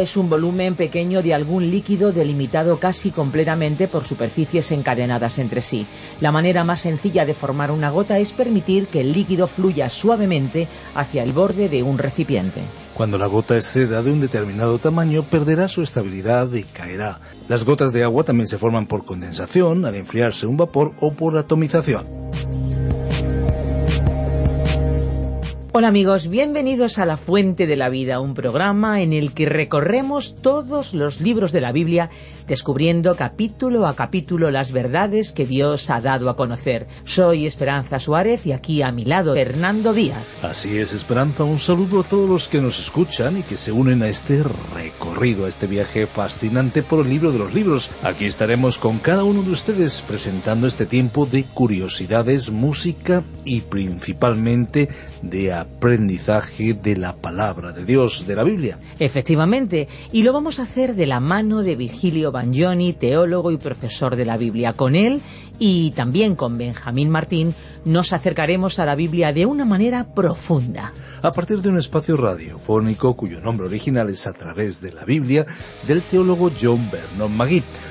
[0.00, 5.86] Es un volumen pequeño de algún líquido delimitado casi completamente por superficies encadenadas entre sí.
[6.20, 10.68] La manera más sencilla de formar una gota es permitir que el líquido fluya suavemente
[10.94, 12.62] hacia el borde de un recipiente.
[12.94, 17.20] Cuando la gota exceda de un determinado tamaño, perderá su estabilidad y caerá.
[17.48, 21.36] Las gotas de agua también se forman por condensación, al enfriarse un vapor o por
[21.36, 22.27] atomización.
[25.78, 30.34] Hola amigos, bienvenidos a La Fuente de la Vida, un programa en el que recorremos
[30.34, 32.10] todos los libros de la Biblia
[32.48, 36.86] descubriendo capítulo a capítulo las verdades que Dios ha dado a conocer.
[37.04, 40.24] Soy Esperanza Suárez y aquí a mi lado Fernando Díaz.
[40.42, 44.02] Así es, Esperanza, un saludo a todos los que nos escuchan y que se unen
[44.02, 44.42] a este
[44.74, 47.90] recorrido, a este viaje fascinante por el libro de los libros.
[48.02, 54.88] Aquí estaremos con cada uno de ustedes presentando este tiempo de curiosidades, música y principalmente
[55.22, 58.78] de aprendizaje de la palabra de Dios, de la Biblia.
[58.98, 64.14] Efectivamente, y lo vamos a hacer de la mano de Virgilio Bagnoni, teólogo y profesor
[64.14, 64.72] de la Biblia.
[64.72, 65.20] Con él
[65.58, 67.52] y también con Benjamín Martín
[67.84, 70.92] nos acercaremos a la Biblia de una manera profunda.
[71.20, 75.46] A partir de un espacio radiofónico cuyo nombre original es A través de la Biblia
[75.88, 77.64] del teólogo John Vernon Magui.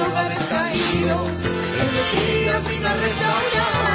[0.00, 3.93] Hogares caídos, en los días vino a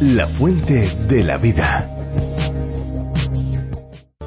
[0.00, 1.94] La fuente de la vida.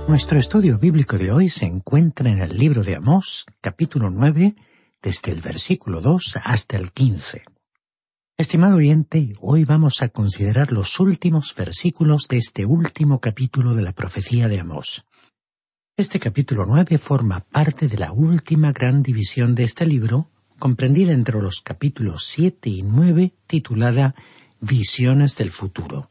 [0.08, 4.56] Nuestro estudio bíblico de hoy se encuentra en el libro de Amós, capítulo 9,
[5.02, 7.44] desde el versículo 2 hasta el 15.
[8.38, 13.94] Estimado oyente, hoy vamos a considerar los últimos versículos de este último capítulo de la
[13.94, 15.06] profecía de Amós.
[16.02, 21.40] Este capítulo 9 forma parte de la última gran división de este libro, comprendida entre
[21.40, 24.16] los capítulos 7 y 9, titulada
[24.60, 26.10] Visiones del futuro.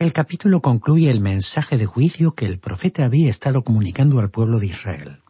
[0.00, 4.58] El capítulo concluye el mensaje de juicio que el profeta había estado comunicando al pueblo
[4.58, 5.20] de Israel.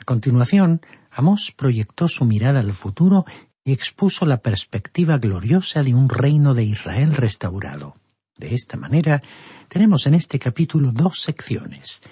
[0.00, 0.80] A continuación,
[1.12, 3.26] Amós proyectó su mirada al futuro
[3.64, 7.94] y expuso la perspectiva gloriosa de un reino de Israel restaurado.
[8.36, 9.22] De esta manera,
[9.68, 12.02] tenemos en este capítulo dos secciones.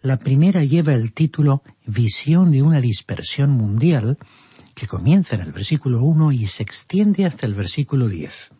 [0.00, 4.16] La primera lleva el título Visión de una dispersión mundial,
[4.74, 8.50] que comienza en el versículo 1 y se extiende hasta el versículo 10.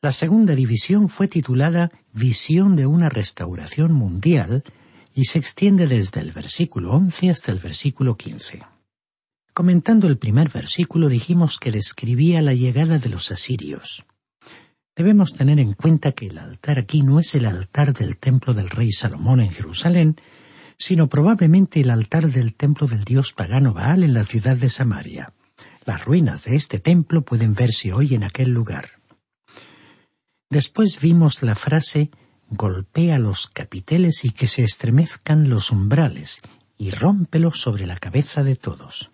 [0.00, 4.64] La segunda división fue titulada Visión de una restauración mundial
[5.14, 8.62] y se extiende desde el versículo 11 hasta el versículo 15.
[9.52, 14.04] Comentando el primer versículo dijimos que describía la llegada de los asirios.
[14.94, 18.70] Debemos tener en cuenta que el altar aquí no es el altar del templo del
[18.70, 20.16] rey Salomón en Jerusalén,
[20.78, 25.32] sino probablemente el altar del templo del dios pagano Baal en la ciudad de Samaria.
[25.84, 28.90] Las ruinas de este templo pueden verse hoy en aquel lugar.
[30.50, 32.10] Después vimos la frase
[32.48, 36.40] golpea los capiteles y que se estremezcan los umbrales
[36.78, 39.10] y rómpelos sobre la cabeza de todos.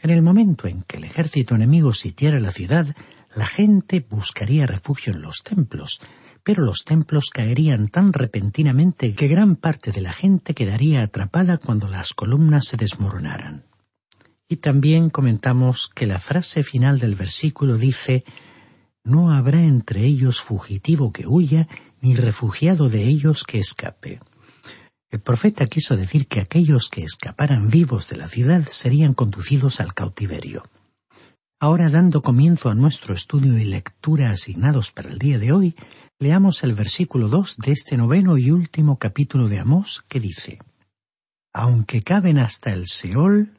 [0.00, 2.96] En el momento en que el ejército enemigo sitiara la ciudad,
[3.34, 6.00] la gente buscaría refugio en los templos,
[6.42, 11.88] pero los templos caerían tan repentinamente que gran parte de la gente quedaría atrapada cuando
[11.88, 13.64] las columnas se desmoronaran.
[14.48, 18.24] Y también comentamos que la frase final del versículo dice
[19.04, 21.68] No habrá entre ellos fugitivo que huya,
[22.00, 24.20] ni refugiado de ellos que escape.
[25.10, 29.92] El profeta quiso decir que aquellos que escaparan vivos de la ciudad serían conducidos al
[29.92, 30.64] cautiverio.
[31.58, 35.74] Ahora, dando comienzo a nuestro estudio y lectura asignados para el día de hoy,
[36.20, 40.58] leamos el versículo 2 de este noveno y último capítulo de Amós que dice
[41.54, 43.58] Aunque caben hasta el Seol,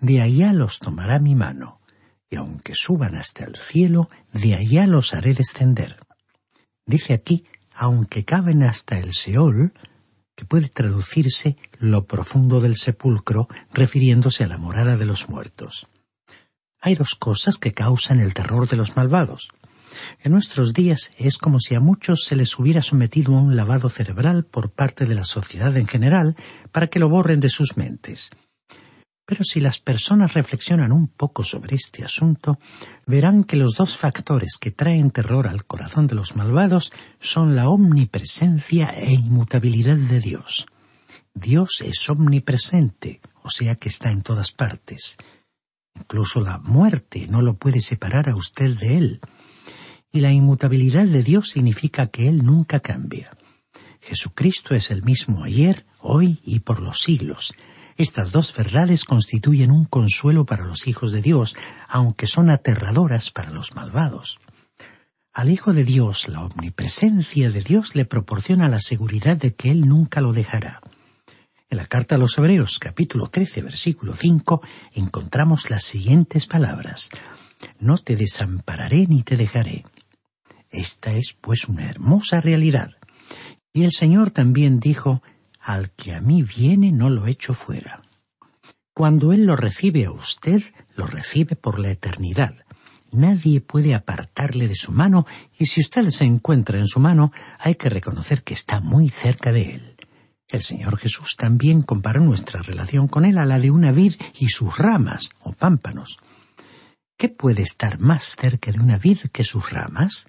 [0.00, 1.80] de allá los tomará mi mano,
[2.28, 6.00] y aunque suban hasta el cielo, de allá los haré descender.
[6.84, 9.72] Dice aquí, aunque caben hasta el Seol,
[10.34, 15.86] que puede traducirse lo profundo del sepulcro, refiriéndose a la morada de los muertos.
[16.80, 19.50] Hay dos cosas que causan el terror de los malvados.
[20.20, 23.88] En nuestros días es como si a muchos se les hubiera sometido a un lavado
[23.88, 26.36] cerebral por parte de la sociedad en general
[26.72, 28.30] para que lo borren de sus mentes.
[29.28, 32.58] Pero si las personas reflexionan un poco sobre este asunto,
[33.04, 37.68] verán que los dos factores que traen terror al corazón de los malvados son la
[37.68, 40.66] omnipresencia e inmutabilidad de Dios.
[41.34, 45.18] Dios es omnipresente, o sea que está en todas partes.
[45.94, 49.20] Incluso la muerte no lo puede separar a usted de Él.
[50.12, 53.36] Y la inmutabilidad de Dios significa que Él nunca cambia.
[54.00, 57.54] Jesucristo es el mismo ayer, hoy y por los siglos.
[57.96, 61.56] Estas dos verdades constituyen un consuelo para los hijos de Dios,
[61.88, 64.38] aunque son aterradoras para los malvados.
[65.32, 69.86] Al Hijo de Dios, la omnipresencia de Dios le proporciona la seguridad de que Él
[69.86, 70.80] nunca lo dejará.
[71.70, 74.62] En la carta a los Hebreos, capítulo 13, versículo 5,
[74.94, 77.10] encontramos las siguientes palabras.
[77.78, 79.84] No te desampararé ni te dejaré.
[80.70, 82.90] Esta es, pues, una hermosa realidad.
[83.72, 85.22] Y el Señor también dijo,
[85.60, 88.02] Al que a mí viene no lo echo fuera.
[88.94, 90.62] Cuando Él lo recibe a usted,
[90.96, 92.54] lo recibe por la eternidad.
[93.10, 95.26] Nadie puede apartarle de su mano,
[95.58, 99.52] y si usted se encuentra en su mano, hay que reconocer que está muy cerca
[99.52, 99.96] de Él.
[100.48, 104.48] El Señor Jesús también comparó nuestra relación con Él a la de una vid y
[104.48, 106.18] sus ramas, o pámpanos.
[107.16, 110.26] ¿Qué puede estar más cerca de una vid que sus ramas?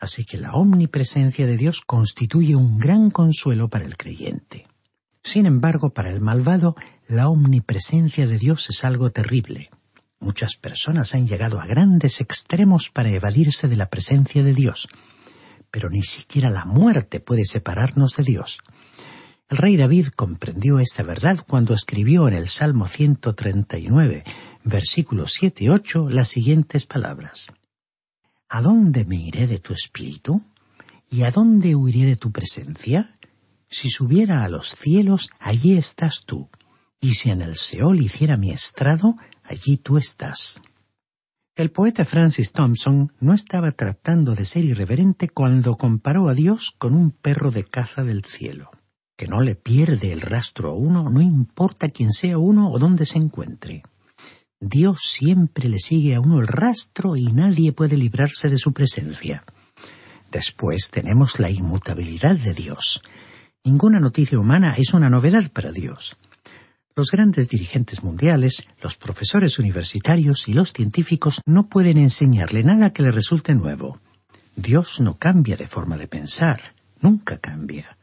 [0.00, 4.66] Así que la omnipresencia de Dios constituye un gran consuelo para el creyente.
[5.22, 6.74] Sin embargo, para el malvado,
[7.06, 9.70] la omnipresencia de Dios es algo terrible.
[10.18, 14.88] Muchas personas han llegado a grandes extremos para evadirse de la presencia de Dios.
[15.70, 18.58] Pero ni siquiera la muerte puede separarnos de Dios.
[19.50, 24.24] El rey David comprendió esta verdad cuando escribió en el Salmo 139,
[24.64, 27.48] versículos 7 y 8, las siguientes palabras.
[28.52, 30.42] ¿A dónde me iré de tu espíritu?
[31.08, 33.16] ¿Y a dónde huiré de tu presencia?
[33.68, 36.50] Si subiera a los cielos, allí estás tú,
[37.00, 39.14] y si en el Seol hiciera mi estrado,
[39.44, 40.60] allí tú estás.
[41.54, 46.96] El poeta Francis Thompson no estaba tratando de ser irreverente cuando comparó a Dios con
[46.96, 48.72] un perro de caza del cielo,
[49.16, 53.06] que no le pierde el rastro a uno, no importa quién sea uno o dónde
[53.06, 53.84] se encuentre.
[54.60, 59.42] Dios siempre le sigue a uno el rastro y nadie puede librarse de su presencia.
[60.30, 63.02] Después tenemos la inmutabilidad de Dios.
[63.64, 66.18] Ninguna noticia humana es una novedad para Dios.
[66.94, 73.02] Los grandes dirigentes mundiales, los profesores universitarios y los científicos no pueden enseñarle nada que
[73.02, 73.98] le resulte nuevo.
[74.56, 76.60] Dios no cambia de forma de pensar,
[77.00, 77.96] nunca cambia.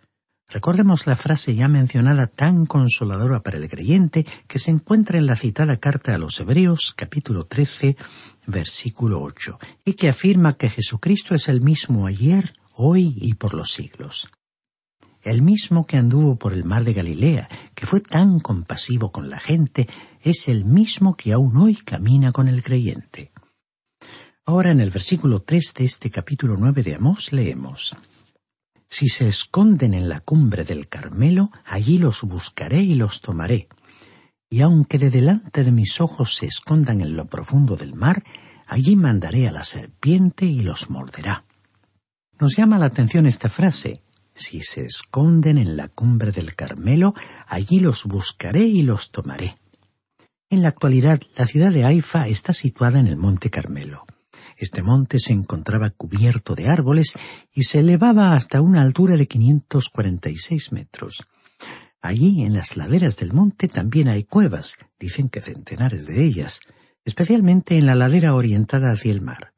[0.50, 5.36] Recordemos la frase ya mencionada tan consoladora para el creyente que se encuentra en la
[5.36, 7.98] citada carta a los Hebreos capítulo 13
[8.46, 13.74] versículo 8 y que afirma que Jesucristo es el mismo ayer, hoy y por los
[13.74, 14.30] siglos.
[15.22, 19.39] El mismo que anduvo por el mar de Galilea, que fue tan compasivo con la
[19.39, 19.89] gente,
[20.22, 23.34] es el mismo que aún hoy camina con el creyente.
[24.46, 27.98] Ahora en el versículo 3 de este capítulo 9 de Amós leemos
[28.89, 33.67] si se esconden en la cumbre del Carmelo, allí los buscaré y los tomaré.
[34.50, 38.24] Y aunque de delante de mis ojos se escondan en lo profundo del mar,
[38.65, 41.44] allí mandaré a la serpiente y los morderá.
[42.39, 44.01] Nos llama la atención esta frase.
[44.34, 47.13] Si se esconden en la cumbre del Carmelo,
[47.48, 49.58] allí los buscaré y los tomaré.
[50.50, 54.06] En la actualidad, la ciudad de Haifa está situada en el monte Carmelo.
[54.57, 57.13] Este monte se encontraba cubierto de árboles
[57.53, 61.27] y se elevaba hasta una altura de 546 metros.
[62.01, 66.61] Allí, en las laderas del monte, también hay cuevas, dicen que centenares de ellas,
[67.05, 69.53] especialmente en la ladera orientada hacia el mar.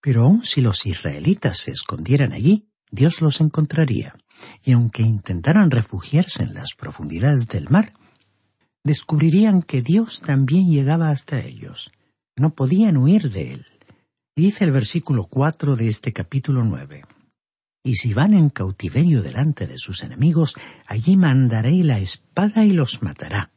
[0.00, 4.16] Pero aun si los israelitas se escondieran allí, Dios los encontraría,
[4.64, 7.92] y aunque intentaran refugiarse en las profundidades del mar,
[8.82, 11.90] descubrirían que Dios también llegaba hasta ellos.
[12.36, 13.66] No podían huir de él.
[14.38, 17.06] Dice el versículo cuatro de este capítulo nueve.
[17.82, 23.00] Y si van en cautiverio delante de sus enemigos, allí mandaré la espada y los
[23.02, 23.50] matará,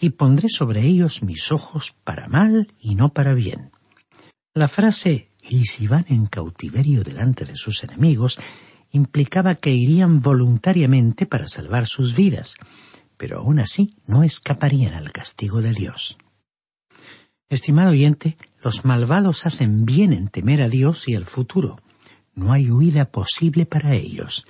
[0.00, 3.72] y pondré sobre ellos mis ojos para mal y no para bien.
[4.54, 8.38] La frase y si van en cautiverio delante de sus enemigos
[8.92, 12.54] implicaba que irían voluntariamente para salvar sus vidas,
[13.16, 16.16] pero aún así no escaparían al castigo de Dios.
[17.50, 21.80] Estimado oyente, los malvados hacen bien en temer a Dios y al futuro.
[22.32, 24.46] No hay huida posible para ellos.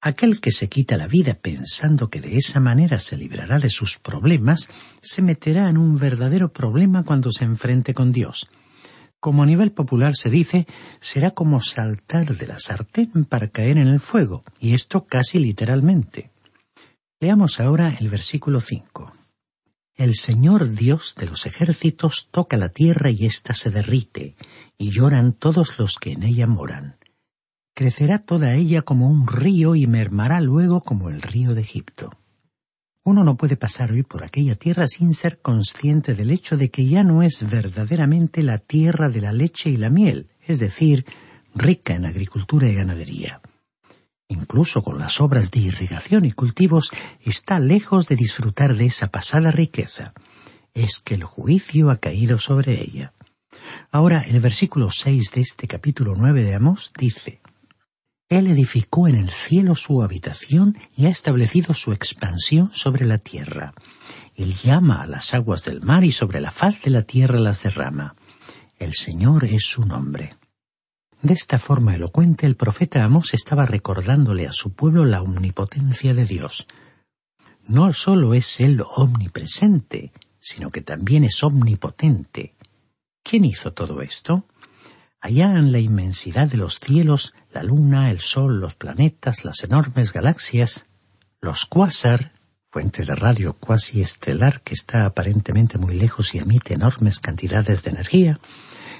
[0.00, 3.98] Aquel que se quita la vida pensando que de esa manera se librará de sus
[3.98, 4.70] problemas,
[5.02, 8.48] se meterá en un verdadero problema cuando se enfrente con Dios.
[9.20, 10.66] Como a nivel popular se dice,
[11.00, 16.30] será como saltar de la sartén para caer en el fuego, y esto casi literalmente.
[17.20, 19.12] Leamos ahora el versículo 5.
[19.96, 24.34] El Señor Dios de los ejércitos toca la tierra y ésta se derrite,
[24.76, 26.98] y lloran todos los que en ella moran
[27.74, 32.12] crecerá toda ella como un río y mermará luego como el río de Egipto.
[33.02, 36.86] Uno no puede pasar hoy por aquella tierra sin ser consciente del hecho de que
[36.86, 41.04] ya no es verdaderamente la tierra de la leche y la miel, es decir,
[41.54, 43.42] rica en agricultura y ganadería.
[44.28, 46.90] Incluso con las obras de irrigación y cultivos
[47.20, 50.14] está lejos de disfrutar de esa pasada riqueza.
[50.72, 53.12] Es que el juicio ha caído sobre ella.
[53.90, 57.40] Ahora, el versículo seis de este capítulo nueve de Amós dice
[58.30, 63.74] él edificó en el cielo su habitación y ha establecido su expansión sobre la tierra.
[64.34, 67.62] Él llama a las aguas del mar y sobre la faz de la tierra las
[67.62, 68.16] derrama.
[68.78, 70.34] El Señor es su nombre.
[71.24, 76.26] De esta forma elocuente el profeta Amós estaba recordándole a su pueblo la omnipotencia de
[76.26, 76.66] Dios.
[77.66, 82.54] No sólo es Él omnipresente, sino que también es omnipotente.
[83.22, 84.46] ¿Quién hizo todo esto?
[85.18, 90.12] Allá en la inmensidad de los cielos, la luna, el sol, los planetas, las enormes
[90.12, 90.84] galaxias,
[91.40, 92.34] los cuásar,
[92.70, 97.92] fuente de radio cuasi estelar que está aparentemente muy lejos y emite enormes cantidades de
[97.92, 98.40] energía,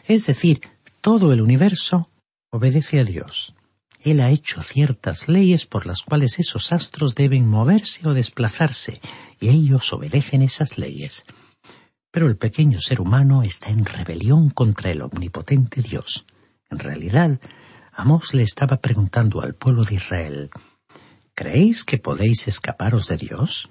[0.07, 0.63] es decir,
[1.03, 2.09] todo el universo
[2.55, 3.53] obedece a Dios.
[4.01, 9.01] Él ha hecho ciertas leyes por las cuales esos astros deben moverse o desplazarse,
[9.41, 11.25] y ellos obedecen esas leyes.
[12.13, 16.27] Pero el pequeño ser humano está en rebelión contra el omnipotente Dios.
[16.71, 17.41] En realidad,
[17.93, 20.51] Amós le estaba preguntando al pueblo de Israel,
[21.35, 23.69] ¿Creéis que podéis escaparos de Dios?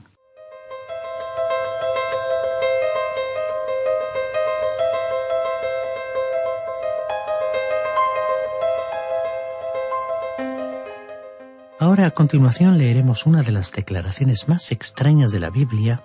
[11.93, 16.03] Ahora a continuación leeremos una de las declaraciones más extrañas de la Biblia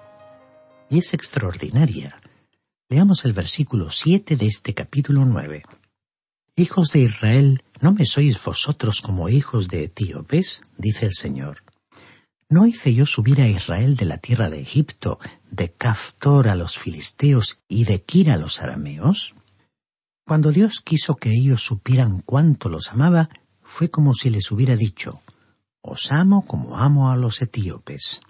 [0.91, 2.21] y es extraordinaria.
[2.91, 5.63] Leamos el versículo siete de este capítulo nueve.
[6.57, 10.61] Hijos de Israel, ¿no me sois vosotros como hijos de etíopes?
[10.77, 11.65] dice el Señor.
[12.51, 15.19] ¿No hice yo subir a Israel de la tierra de Egipto,
[15.51, 19.35] de Caftor a los filisteos y de Kir a los arameos?
[20.27, 23.31] Cuando Dios quiso que ellos supieran cuánto los amaba,
[23.63, 25.23] fue como si les hubiera dicho,
[25.83, 28.21] Os amo como amo a los etíopes.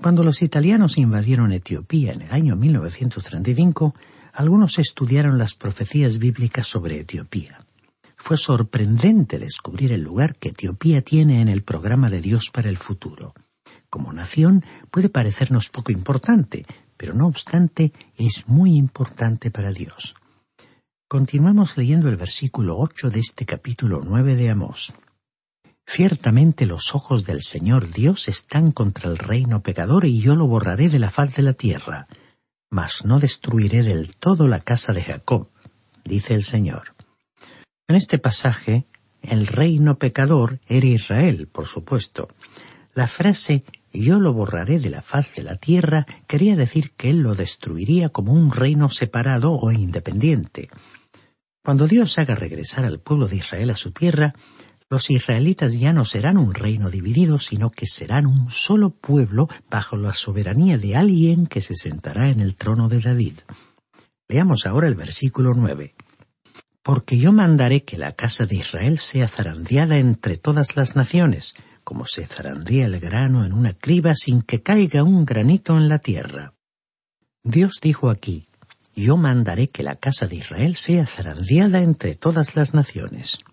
[0.00, 3.94] Cuando los italianos invadieron Etiopía en el año 1935,
[4.32, 7.64] algunos estudiaron las profecías bíblicas sobre Etiopía.
[8.16, 12.76] Fue sorprendente descubrir el lugar que Etiopía tiene en el programa de Dios para el
[12.76, 13.34] futuro.
[13.90, 16.66] Como nación puede parecernos poco importante,
[16.96, 20.14] pero no obstante es muy importante para Dios.
[21.08, 24.92] Continuamos leyendo el versículo ocho de este capítulo nueve de Amós.
[25.90, 30.90] Ciertamente los ojos del Señor Dios están contra el reino pecador y yo lo borraré
[30.90, 32.08] de la faz de la tierra,
[32.68, 35.48] mas no destruiré del todo la casa de Jacob,
[36.04, 36.94] dice el Señor.
[37.88, 38.86] En este pasaje,
[39.22, 42.28] el reino pecador era Israel, por supuesto.
[42.92, 47.22] La frase yo lo borraré de la faz de la tierra quería decir que él
[47.22, 50.68] lo destruiría como un reino separado o independiente.
[51.64, 54.34] Cuando Dios haga regresar al pueblo de Israel a su tierra,
[54.90, 59.96] los israelitas ya no serán un reino dividido, sino que serán un solo pueblo bajo
[59.96, 63.34] la soberanía de alguien que se sentará en el trono de David.
[64.28, 65.94] Leamos ahora el versículo nueve.
[66.82, 71.52] Porque yo mandaré que la casa de Israel sea zarandeada entre todas las naciones,
[71.84, 75.98] como se zarandea el grano en una criba sin que caiga un granito en la
[75.98, 76.54] tierra.
[77.44, 78.48] Dios dijo aquí,
[78.94, 83.44] yo mandaré que la casa de Israel sea zarandeada entre todas las naciones.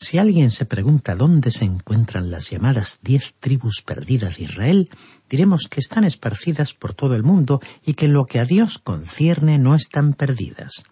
[0.00, 4.90] Si alguien se pregunta dónde se encuentran las llamadas diez tribus perdidas de Israel,
[5.28, 9.58] diremos que están esparcidas por todo el mundo y que lo que a Dios concierne
[9.58, 10.84] no están perdidas.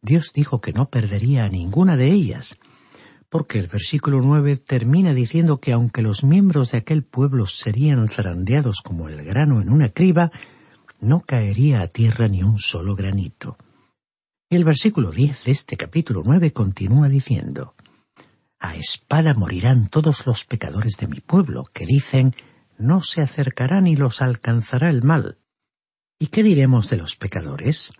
[0.00, 2.58] Dios dijo que no perdería a ninguna de ellas,
[3.28, 8.80] porque el versículo nueve termina diciendo que aunque los miembros de aquel pueblo serían zarandeados
[8.80, 10.30] como el grano en una criba,
[10.98, 13.58] no caería a tierra ni un solo granito.
[14.48, 17.73] Y el versículo diez de este capítulo nueve continúa diciendo
[18.64, 22.32] a espada morirán todos los pecadores de mi pueblo, que dicen,
[22.78, 25.38] no se acercará ni los alcanzará el mal.
[26.18, 27.92] ¿Y qué diremos de los pecadores?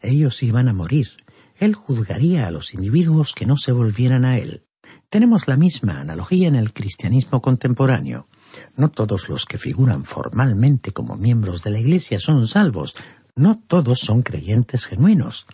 [0.00, 1.24] Ellos iban a morir.
[1.56, 4.66] Él juzgaría a los individuos que no se volvieran a él.
[5.08, 8.28] Tenemos la misma analogía en el cristianismo contemporáneo.
[8.76, 12.94] No todos los que figuran formalmente como miembros de la Iglesia son salvos,
[13.36, 15.46] no todos son creyentes genuinos.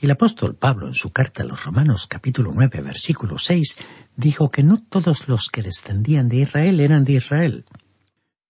[0.00, 3.76] Y el apóstol Pablo en su carta a los Romanos capítulo 9 versículo 6
[4.16, 7.64] dijo que no todos los que descendían de Israel eran de Israel.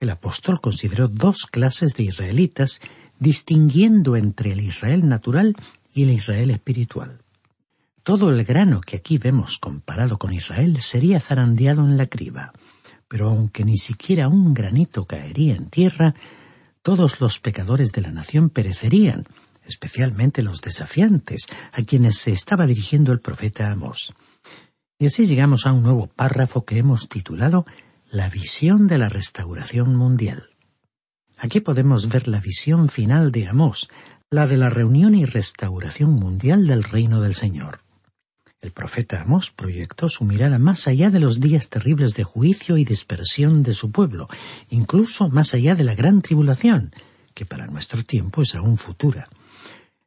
[0.01, 2.81] El apóstol consideró dos clases de israelitas
[3.18, 5.57] distinguiendo entre el Israel natural
[5.92, 7.20] y el Israel espiritual.
[8.03, 12.53] Todo el grano que aquí vemos comparado con Israel sería zarandeado en la criba,
[13.07, 16.14] pero aunque ni siquiera un granito caería en tierra,
[16.88, 19.24] todos los pecadores de la nación perecerían,
[19.66, 24.14] especialmente los desafiantes, a quienes se estaba dirigiendo el profeta Amós.
[24.98, 27.66] Y así llegamos a un nuevo párrafo que hemos titulado
[28.11, 30.44] La visión de la restauración mundial.
[31.37, 33.90] Aquí podemos ver la visión final de Amós,
[34.31, 37.81] la de la reunión y restauración mundial del reino del Señor.
[38.61, 42.85] El profeta Amós proyectó su mirada más allá de los días terribles de juicio y
[42.85, 44.29] dispersión de su pueblo,
[44.68, 46.92] incluso más allá de la gran tribulación,
[47.35, 49.29] que para nuestro tiempo es aún futura.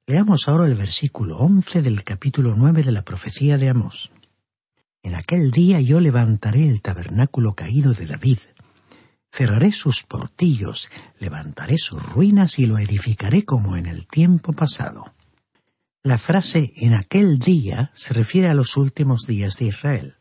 [0.06, 4.12] Leamos ahora el versículo once del capítulo nueve de la profecía de Amós.
[5.02, 8.40] En aquel día yo levantaré el tabernáculo caído de David,
[9.32, 15.14] cerraré sus portillos, levantaré sus ruinas y lo edificaré como en el tiempo pasado.
[16.04, 20.16] La frase en aquel día se refiere a los últimos días de Israel.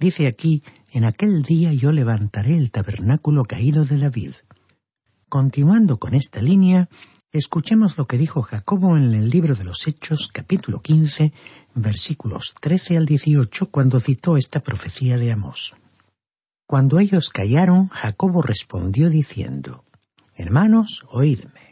[0.00, 4.32] Dice aquí, en aquel día yo levantaré el tabernáculo caído de David.
[5.28, 6.88] Continuando con esta línea,
[7.30, 11.34] escuchemos lo que dijo Jacobo en el libro de los Hechos capítulo 15,
[11.74, 15.74] versículos 13 al 18, cuando citó esta profecía de Amós.
[16.66, 19.84] Cuando ellos callaron, Jacobo respondió diciendo,
[20.36, 21.71] Hermanos, oídme.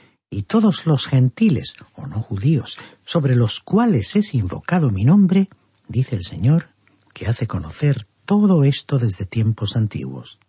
[0.33, 5.49] y todos los gentiles o no judíos sobre los cuales es invocado mi nombre,
[5.87, 6.69] dice el Señor,
[7.13, 10.39] que hace conocer todo esto desde tiempos antiguos.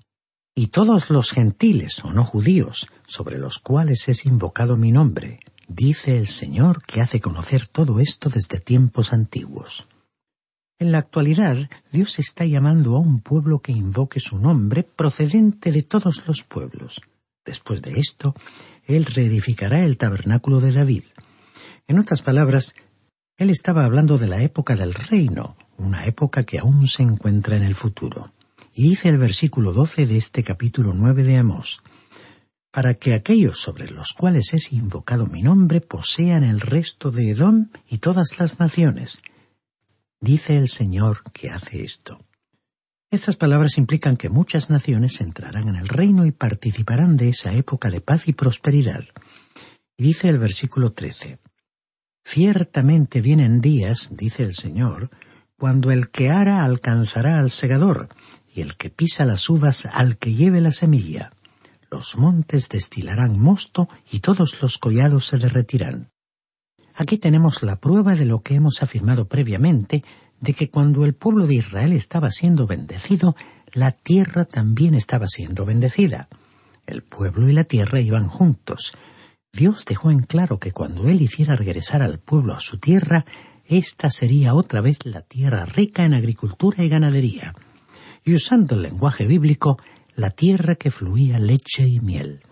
[0.54, 6.16] Y todos los gentiles o no judíos sobre los cuales es invocado mi nombre, dice
[6.16, 9.88] el Señor que hace conocer todo esto desde tiempos antiguos.
[10.78, 11.56] En la actualidad,
[11.90, 17.00] Dios está llamando a un pueblo que invoque su nombre procedente de todos los pueblos.
[17.44, 18.34] Después de esto,
[18.86, 21.04] Él reedificará el tabernáculo de David.
[21.86, 22.74] En otras palabras,
[23.36, 27.62] Él estaba hablando de la época del reino, una época que aún se encuentra en
[27.62, 28.32] el futuro.
[28.74, 31.82] Y dice el versículo doce de este capítulo nueve de Amós,
[32.70, 37.68] para que aquellos sobre los cuales es invocado mi nombre posean el resto de Edom
[37.88, 39.22] y todas las naciones.
[40.20, 42.24] Dice el Señor que hace esto.
[43.12, 47.90] Estas palabras implican que muchas naciones entrarán en el reino y participarán de esa época
[47.90, 49.04] de paz y prosperidad.
[49.98, 51.38] Y dice el versículo 13,
[52.24, 55.10] Ciertamente vienen días, dice el Señor,
[55.58, 58.08] cuando el que ara alcanzará al segador,
[58.50, 61.34] y el que pisa las uvas al que lleve la semilla.
[61.90, 66.10] Los montes destilarán mosto y todos los collados se derretirán.
[66.94, 70.02] Aquí tenemos la prueba de lo que hemos afirmado previamente
[70.42, 73.36] de que cuando el pueblo de Israel estaba siendo bendecido,
[73.72, 76.28] la tierra también estaba siendo bendecida.
[76.84, 78.92] El pueblo y la tierra iban juntos.
[79.52, 83.24] Dios dejó en claro que cuando Él hiciera regresar al pueblo a su tierra,
[83.64, 87.54] esta sería otra vez la tierra rica en agricultura y ganadería.
[88.24, 89.78] Y usando el lenguaje bíblico,
[90.16, 92.42] la tierra que fluía leche y miel.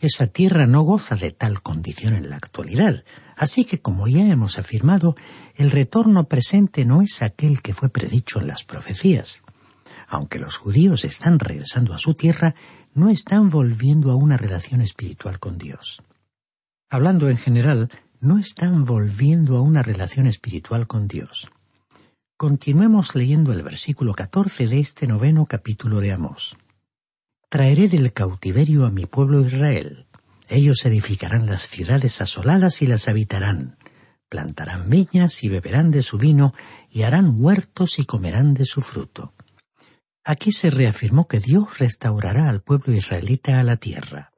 [0.00, 3.04] Esa tierra no goza de tal condición en la actualidad,
[3.42, 5.16] Así que, como ya hemos afirmado,
[5.56, 9.42] el retorno presente no es aquel que fue predicho en las profecías.
[10.06, 12.54] Aunque los judíos están regresando a su tierra,
[12.94, 16.04] no están volviendo a una relación espiritual con Dios.
[16.88, 21.50] Hablando en general, no están volviendo a una relación espiritual con Dios.
[22.36, 26.56] Continuemos leyendo el versículo 14 de este noveno capítulo de Amós.
[27.48, 30.06] Traeré del cautiverio a mi pueblo Israel,
[30.54, 33.78] ellos edificarán las ciudades asoladas y las habitarán,
[34.28, 36.54] plantarán viñas y beberán de su vino,
[36.90, 39.34] y harán huertos y comerán de su fruto.
[40.24, 44.32] Aquí se reafirmó que Dios restaurará al pueblo israelita a la tierra.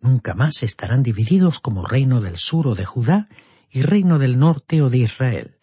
[0.00, 3.28] Nunca más estarán divididos como reino del sur o de Judá
[3.70, 5.56] y reino del norte o de Israel.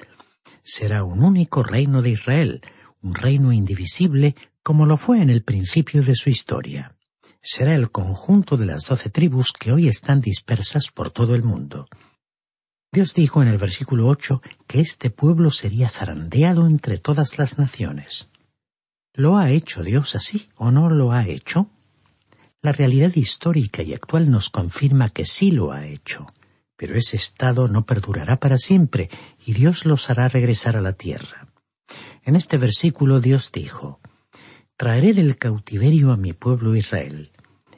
[0.64, 2.62] Será un único reino de Israel,
[3.02, 6.96] un reino indivisible como lo fue en el principio de su historia.
[7.42, 11.88] Será el conjunto de las doce tribus que hoy están dispersas por todo el mundo.
[12.92, 18.30] Dios dijo en el versículo ocho que este pueblo sería zarandeado entre todas las naciones.
[19.14, 21.70] ¿Lo ha hecho Dios así o no lo ha hecho?
[22.62, 26.34] La realidad histórica y actual nos confirma que sí lo ha hecho,
[26.76, 29.10] pero ese estado no perdurará para siempre
[29.46, 31.48] y Dios los hará regresar a la tierra.
[32.24, 33.99] En este versículo Dios dijo,
[34.80, 37.34] Traeré del cautiverio a mi pueblo Israel.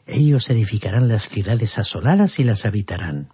[0.06, 3.30] Ellos edificarán las ciudades asoladas y las habitarán.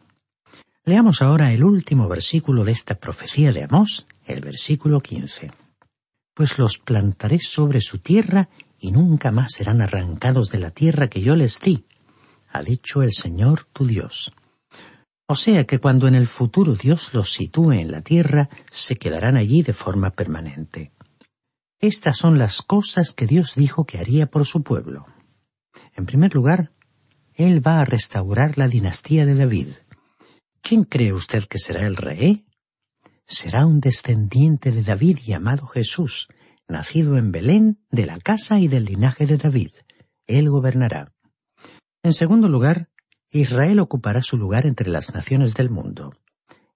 [0.85, 5.51] Leamos ahora el último versículo de esta profecía de Amós, el versículo quince.
[6.33, 8.47] Pues los plantaré sobre su tierra
[8.79, 11.83] y nunca más serán arrancados de la tierra que yo les di,
[12.47, 14.31] ha dicho el Señor tu Dios.
[15.27, 19.35] O sea que cuando en el futuro Dios los sitúe en la tierra, se quedarán
[19.35, 20.93] allí de forma permanente.
[21.79, 25.05] Estas son las cosas que Dios dijo que haría por su pueblo.
[25.95, 26.71] En primer lugar,
[27.35, 29.67] Él va a restaurar la dinastía de David.
[30.61, 32.47] ¿Quién cree usted que será el rey?
[33.27, 36.27] Será un descendiente de David llamado Jesús,
[36.67, 39.71] nacido en Belén, de la casa y del linaje de David.
[40.25, 41.13] Él gobernará.
[42.01, 42.89] En segundo lugar,
[43.29, 46.13] Israel ocupará su lugar entre las naciones del mundo.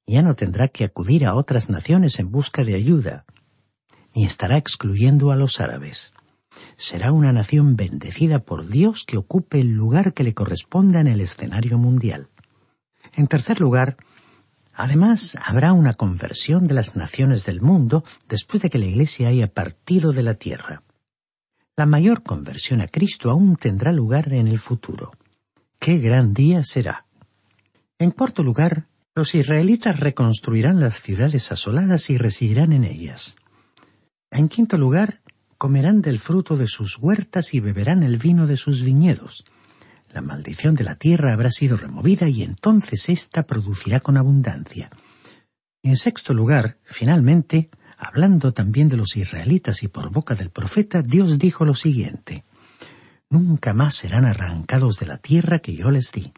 [0.05, 3.25] Ya no tendrá que acudir a otras naciones en busca de ayuda,
[4.13, 6.13] ni estará excluyendo a los árabes.
[6.77, 11.21] Será una nación bendecida por Dios que ocupe el lugar que le corresponda en el
[11.21, 12.27] escenario mundial.
[13.13, 13.97] En tercer lugar,
[14.73, 19.47] además habrá una conversión de las naciones del mundo después de que la Iglesia haya
[19.47, 20.83] partido de la tierra.
[21.77, 25.11] La mayor conversión a Cristo aún tendrá lugar en el futuro.
[25.79, 27.05] ¡Qué gran día será!
[27.97, 33.35] En cuarto lugar, los israelitas reconstruirán las ciudades asoladas y residirán en ellas.
[34.31, 35.21] En quinto lugar,
[35.57, 39.45] comerán del fruto de sus huertas y beberán el vino de sus viñedos
[40.13, 44.89] la maldición de la tierra habrá sido removida y entonces ésta producirá con abundancia.
[45.83, 51.39] En sexto lugar, finalmente, hablando también de los israelitas y por boca del profeta, Dios
[51.39, 52.43] dijo lo siguiente
[53.29, 56.33] Nunca más serán arrancados de la tierra que yo les di.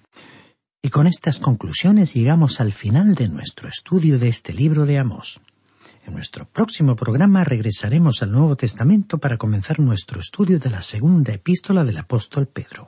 [0.84, 5.40] Y con estas conclusiones llegamos al final de nuestro estudio de este libro de Amós.
[6.06, 11.34] En nuestro próximo programa regresaremos al Nuevo Testamento para comenzar nuestro estudio de la segunda
[11.34, 12.88] epístola del apóstol Pedro.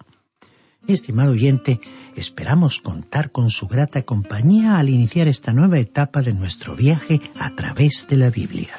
[0.86, 1.80] Estimado oyente,
[2.16, 7.56] esperamos contar con su grata compañía al iniciar esta nueva etapa de nuestro viaje a
[7.56, 8.74] través de la Biblia.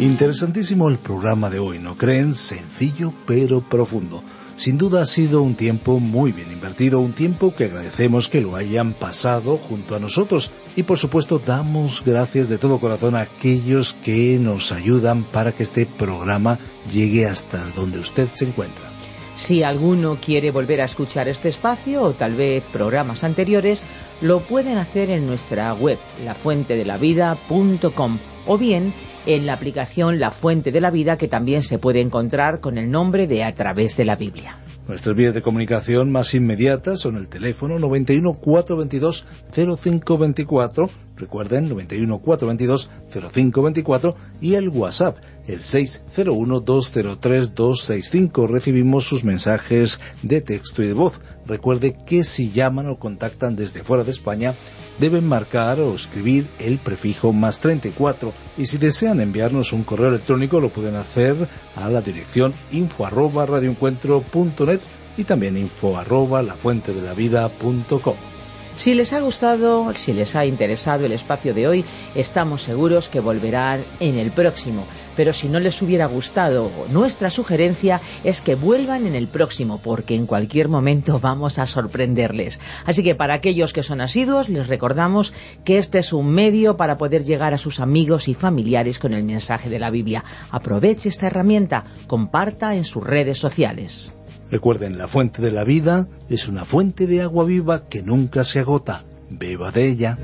[0.00, 2.34] Interesantísimo el programa de hoy, ¿no creen?
[2.34, 4.22] Sencillo pero profundo.
[4.60, 8.56] Sin duda ha sido un tiempo muy bien invertido, un tiempo que agradecemos que lo
[8.56, 13.96] hayan pasado junto a nosotros y por supuesto damos gracias de todo corazón a aquellos
[14.04, 16.58] que nos ayudan para que este programa
[16.92, 18.89] llegue hasta donde usted se encuentra.
[19.36, 23.84] Si alguno quiere volver a escuchar este espacio o tal vez programas anteriores,
[24.20, 28.92] lo pueden hacer en nuestra web, lafuentedelavida.com o bien
[29.26, 32.90] en la aplicación La Fuente de la Vida que también se puede encontrar con el
[32.90, 34.58] nombre de A través de la Biblia.
[34.88, 42.90] Nuestras vías de comunicación más inmediatas son el teléfono 91 422 0524, recuerden 91 422
[43.32, 45.18] 0524 y el WhatsApp
[45.52, 48.46] el 601 203 265.
[48.46, 51.20] Recibimos sus mensajes de texto y de voz.
[51.46, 54.54] Recuerde que si llaman o contactan desde fuera de España
[54.98, 60.60] deben marcar o escribir el prefijo más 34 y si desean enviarnos un correo electrónico
[60.60, 64.80] lo pueden hacer a la dirección info arroba radioencuentro.net
[65.16, 68.39] y también info arroba lafuentedelavida.com.
[68.76, 73.20] Si les ha gustado, si les ha interesado el espacio de hoy, estamos seguros que
[73.20, 74.86] volverán en el próximo.
[75.16, 80.14] Pero si no les hubiera gustado, nuestra sugerencia es que vuelvan en el próximo, porque
[80.14, 82.58] en cualquier momento vamos a sorprenderles.
[82.86, 86.96] Así que para aquellos que son asiduos, les recordamos que este es un medio para
[86.96, 90.24] poder llegar a sus amigos y familiares con el mensaje de la Biblia.
[90.50, 94.14] Aproveche esta herramienta, comparta en sus redes sociales.
[94.50, 98.58] Recuerden, la fuente de la vida es una fuente de agua viva que nunca se
[98.58, 99.04] agota.
[99.30, 100.18] Beba de ella.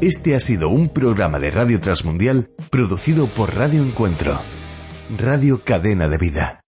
[0.00, 4.40] Este ha sido un programa de Radio Transmundial producido por Radio Encuentro,
[5.18, 6.61] Radio Cadena de Vida.